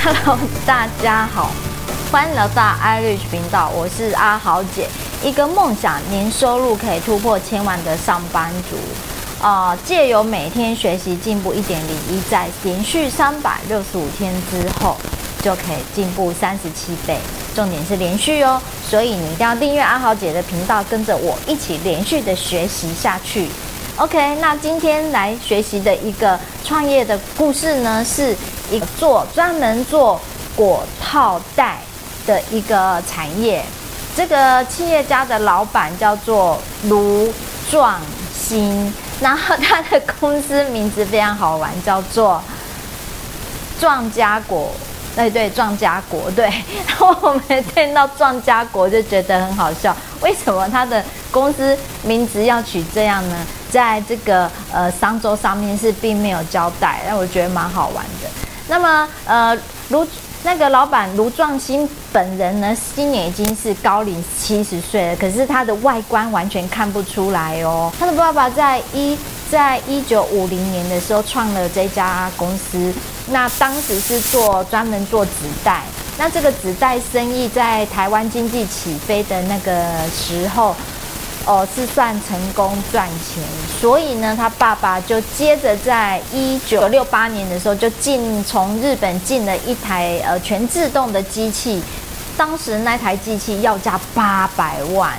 [0.00, 1.50] Hello， 大家好，
[2.12, 4.88] 欢迎来到 iRich 频道，我是阿豪姐，
[5.24, 8.76] 一个梦想年收入可以突破千万的上班族。
[9.42, 14.96] 呃，借由每天学习进步一点零一，在连续三百六十五天之后，
[15.42, 17.18] 就可以进步三十七倍。
[17.54, 23.48] 重点是连续哦，所以你一定要订阅阿豪姐的频道，跟着我一起连续的学习下去。
[23.98, 28.32] OK，那今天来学习的一个创业的故事呢，是
[28.70, 30.20] 一个做专门做
[30.54, 31.78] 果套袋
[32.24, 33.60] 的一个产业。
[34.14, 37.34] 这个企业家的老板叫做卢
[37.68, 38.00] 壮
[38.32, 42.40] 新，然后他的公司名字非常好玩，叫做
[43.80, 44.70] 壮家果。
[45.16, 46.44] 对对，壮家果对。
[46.86, 53.36] 然后我们听到壮家果就觉得很好笑，为什么他的公司名字要取这样呢？
[53.70, 58.28] 在这个呃商周上面是并没有交代，让我觉得蛮好玩的。
[58.68, 59.56] 那么呃
[59.88, 60.06] 卢
[60.42, 67.92] 那个老板卢壮兴本人呢，今年已经是高龄七十岁了，可是他的外观完全看不出来哦。
[67.98, 69.18] 他的爸爸在一
[69.50, 72.92] 在一九五零年的时候创了这家公司，
[73.30, 75.32] 那当时是做专门做纸
[75.64, 75.82] 袋，
[76.16, 80.74] 那这个纸袋生意在台湾经济起飞的那个时候。
[81.48, 83.42] 哦，是算成功赚钱，
[83.80, 91.82] 所以呢，他爸爸就接着在一九六八年的时候就进从日本进了一台呃全自动的机器，
[92.36, 95.18] 当时那台机器要价八百万，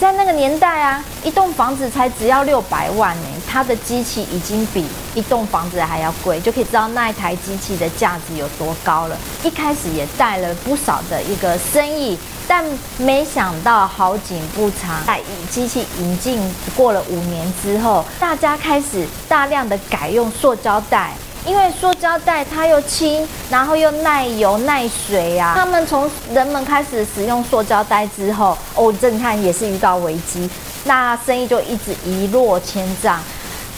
[0.00, 4.84] 在那个年代啊，一栋房子才只要六百万呢，他的机器已经比
[5.14, 9.16] 一栋房子还要贵，就可以知道那一台机器的价值有多高了。
[9.44, 12.18] 一开始也带了不少的一个生意。
[12.50, 12.64] 但
[12.98, 21.12] 没想到好景不长，在机器引进过了五年之后，大家开始大量的改用塑胶袋，
[21.46, 25.54] 因为塑胶袋它又轻，然后又耐油耐水呀、啊。
[25.54, 30.50] 他们从人们开始使用塑胶袋之后，哦，震撼也是遇到危机，
[30.82, 33.20] 那生意就一直一落千丈，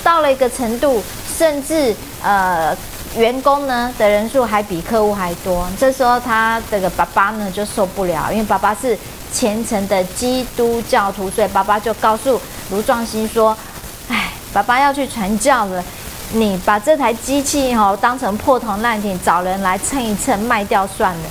[0.03, 1.03] 到了一个程度，
[1.37, 2.75] 甚至呃。
[3.15, 8.97] 员工呢的人数还比客户还多，这时候他这个爸爸呢就受不了，因为爸爸是
[9.31, 12.41] 虔诚的基督教徒，所以爸爸就告诉
[12.71, 13.55] 卢壮兴说
[14.09, 15.84] ：“哎，爸爸要去传教了，
[16.33, 21.25] 你把这台机器哦当成破铜烂铁，找人来称一称卖掉算了。”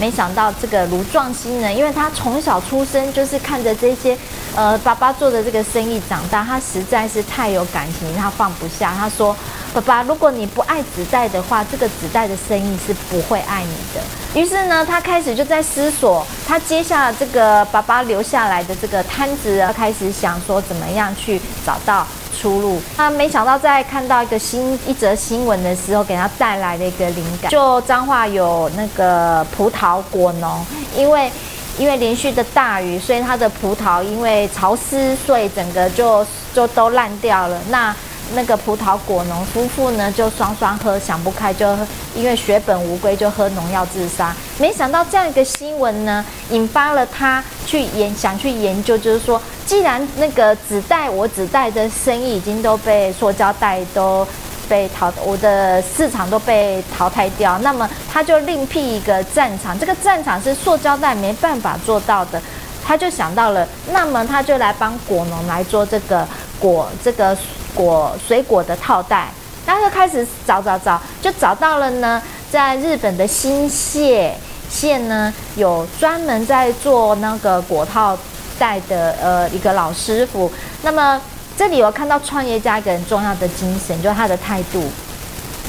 [0.00, 4.16] 没想到这个卢壮兴呢，因为他从小出生就是看着这些
[4.56, 9.36] 呃爸爸做的这个生意长大，他实在是太有感情，他放不下，他说。
[9.80, 14.00] 爸爸，如果你不爱纸袋的话，这个纸袋的生意是不会爱你的。
[14.40, 22.06] 于是呢，他开始就在思索，他接下了这个爸爸留下来的这个摊子，开始想说怎么样去找到
[22.38, 22.80] 出路。
[22.96, 27.50] 他没想到在看到一个新一则新闻的时候，给他带来了一个灵感。
[27.50, 31.30] 就彰化有那个葡萄果农，因为
[31.78, 37.58] 因为连续的大雨，所以他的葡萄因为潮湿，所以整个就就都烂掉了。
[37.70, 37.94] 那
[38.34, 41.66] 那个葡萄果农夫妇呢，就双双喝想不开，就
[42.14, 44.34] 因为血本无归，就喝农药自杀。
[44.58, 54.26] 没想到这样一个新闻呢，引发了他去研想去研究，就是说，既然那个纸袋，我纸袋的生意已经都被塑胶袋都
[54.68, 62.40] 被淘，我的市场都被淘汰掉，那么他就另辟一个战场，这个战场是塑胶袋没办法做到的，
[62.84, 66.28] 他就想到了，那么他就来帮果农来做这个
[66.58, 67.34] 果这个。
[67.74, 69.28] 果水果的套袋，
[69.66, 72.22] 然后就开始找找找，就找到了呢。
[72.50, 74.32] 在日本的新潟
[74.70, 78.16] 县呢，有专门在做那个果套
[78.58, 80.50] 袋的呃一个老师傅。
[80.80, 81.20] 那么
[81.58, 84.82] 这里我看到创业家一个很重要的精神，就是他的态度。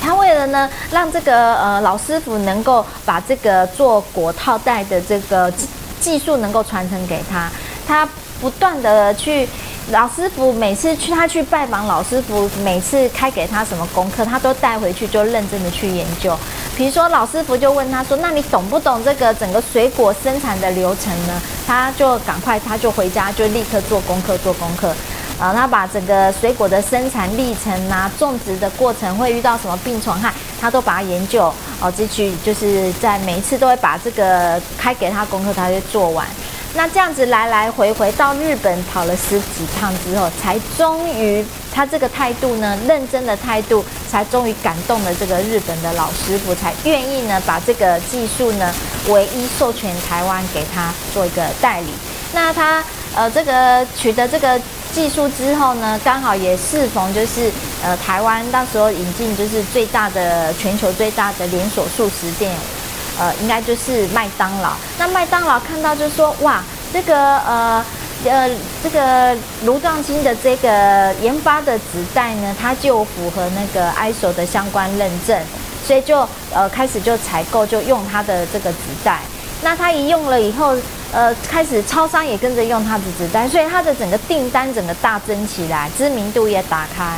[0.01, 5.51] 他为了呢，让这个呃老师傅能够把这个做果套袋的这个
[5.99, 7.49] 技术能够传承给他，
[7.85, 8.07] 他
[8.39, 9.45] 不断的去。
[9.91, 16.37] 老师傅每次去，他去拜访老师傅，每次开给他什么功课，他都带回去就认真的去研究。
[16.77, 24.93] 比如说，老师傅就问他说：“那你懂不懂这个整个水果生产的流程呢？”他就赶快，他就回家就立刻做功课，做功课。
[25.39, 30.31] 啊，他把整个水果的生产历程啊，种植的过程会遇到什么病虫害，
[30.61, 31.51] 他都把它研究。
[31.79, 36.27] 哦，继续就是在每一次都会把这个开给他功课，他就做完。
[36.75, 41.43] 那这样子来来回回到日本跑了十几趟之后，才终于
[41.73, 48.73] 他这个态度呢，认真的态度，才终于感动了这个日本的老师傅，才愿意呢把这个技术呢
[49.07, 51.87] 唯一授权台湾给他做一个代理。
[52.33, 52.83] 那他
[53.15, 54.61] 呃这个取得这个
[54.93, 57.51] 技术之后呢，刚好也适逢就是
[57.83, 62.53] 呃台湾到时候引进就是最大的全球最大的连锁素食店。
[63.19, 64.71] 呃，应该就是麦当劳。
[64.97, 67.85] 那麦当劳看到就说，哇，这个呃
[68.23, 68.49] 呃
[68.81, 75.39] 这个颅状金的这个研发的纸袋呢，它就符合那个 ISO 的相关认证，
[75.85, 79.19] 所以就呃开始就采购，就用它的这个纸袋。
[79.61, 80.73] 那他一用了以后，
[81.11, 87.17] 呃，开始超商也跟着用他的纸袋，所以他的整个订单整个大增起来，知名度也打开。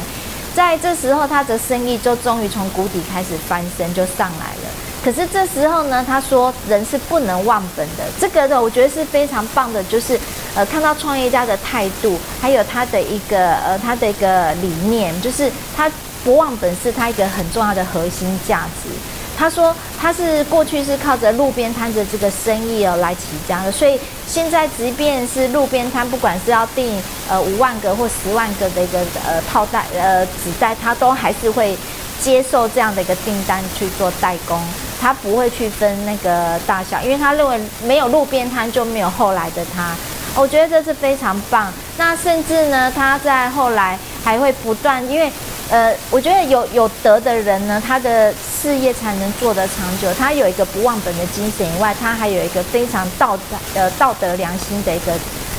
[0.56, 4.72] 在这时候，他的生意就终于从谷底开始翻身，就上来了。
[5.04, 10.20] 可是这时候呢，他说人是不能忘本的，这个呢，我觉得是非常棒的，就是
[10.54, 15.90] 呃，看到创业家的态度，还有他的一个呃，他的一个理念，就是他
[16.24, 18.90] 不忘本是他一个很重要的核心价值。
[19.36, 31.76] 他说他是过去是靠着路边摊的这个生意哦来起家的，所以现在即便是路边摊，不管是要订呃五万个或十万个的一个呃套袋呃纸袋，他都还是会
[32.22, 34.62] 接受这样的一个订单去做代工，
[35.02, 39.96] 他不会去分那个大小，因为他认为没有路边摊就没有后来的他。
[40.36, 41.74] 我觉得这是非常棒。
[41.98, 45.32] 那甚至呢，他在后来还会不断，因为。
[45.70, 50.14] 呃，我觉得有有德的人呢，他的事业才能做得长久。
[50.16, 53.44] 他有一个不忘本的精神以外，他还有一个非常道德
[53.76, 55.14] 呃道德良心的一个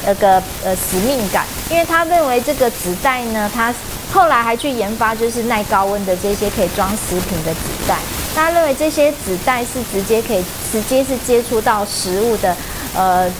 [0.05, 1.47] 那个呃使命感。
[1.71, 3.75] 因为他认为这个纸袋呢，他
[4.12, 7.97] 后来还去研发就是耐高温的这些可以装食品的纸袋。
[8.34, 12.56] 他认为这些纸袋是直接可以直接是接触到食物的
[12.94, 13.31] 呃。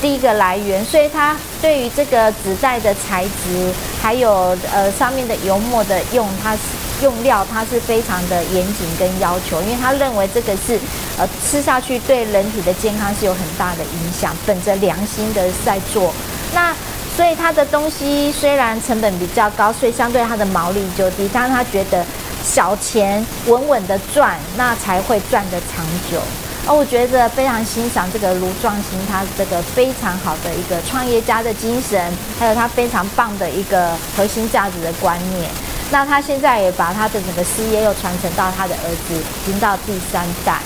[0.00, 6.60] 第一个来源，所以他对于这个纸袋的材质，还有呃上面的油墨的用，它是
[7.02, 10.78] 用料，它是非常的严谨跟要求，因为他认为这个是
[11.18, 16.14] 呃吃下去对人体的健康是有很大的影响，本着良心的在做。
[16.54, 16.72] 那
[17.16, 22.06] 所以他的东西虽然成本比较高，所以相对他的毛利就低，但是他觉得
[22.50, 26.18] 小钱稳稳的赚，那才会赚得长久。
[26.66, 35.50] 哦，我觉得非常欣赏这个卢壮兴，他这个非常好的一个创业家的精神，还有他非常棒的一个核心价值的观念。
[35.90, 40.58] 那他现在也把他的整个事业又传承到他的儿子，已经到第三代。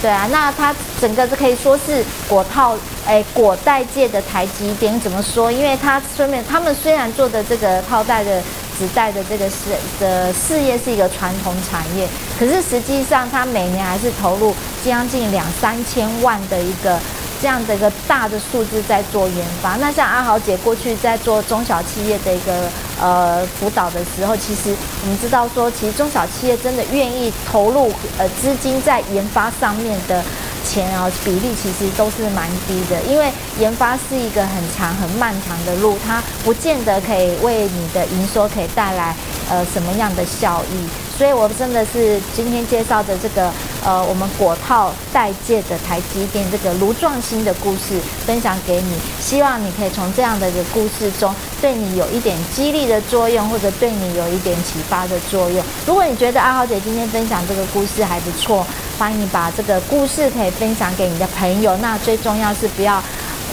[0.00, 5.50] 对啊，那他整个可以说是果套，哎，果袋界的台积电怎么说？
[5.50, 8.42] 因为他虽然他们虽然做的这个套袋的。
[8.78, 9.56] 纸袋的这个事
[9.98, 12.06] 的事业是一个传统产业，
[12.38, 14.54] 可是实际上它每年还是投入
[14.84, 16.96] 将近两三千万的一个
[17.42, 19.74] 这样的一个大的数字在做研发。
[19.80, 30.22] 那像阿豪姐过去在做中小企业的一个呃辅导的时候，其实我们知道说，其实中小企业真的愿意投入呃资金在研发上面的。
[30.68, 39.16] 钱啊，比例其实都是蛮低的，因为研发是一个很长、很漫长的路，它不见得可以为你的营收可以带来
[39.48, 40.86] 呃什么样的效益。
[41.16, 43.50] 所以我真的是今天介绍的这个
[43.88, 55.64] 呃，我们果套代界的台积电这个卢壮新的故事分享给你，希望你可以从这样的一个故事中，对你有一点激励的作用，或者对你有一点启发的作用。
[55.86, 58.66] 如果你觉得阿豪姐今天分享这个故事还不错，
[58.98, 61.74] 欢迎你把这个故事可以分享给你的朋友。
[61.78, 63.02] 那最重要是不要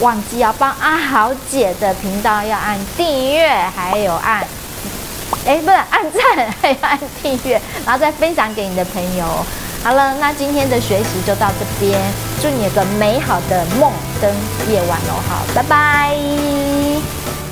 [0.02, 4.46] 忘记要帮阿豪姐的频道要按订阅，还有按
[5.46, 9.26] 哎，不是按赞，还有按订阅，然后再分享给你的朋友。
[9.86, 12.02] 好了，那今天的学习就到这边，
[12.42, 14.34] 祝你有个美好的梦跟
[14.68, 15.22] 夜晚哦。
[15.30, 17.45] 好，拜拜。